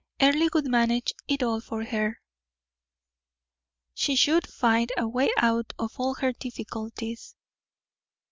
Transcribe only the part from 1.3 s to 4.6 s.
all for her; she should